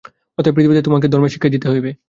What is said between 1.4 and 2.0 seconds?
দিতে হইবে।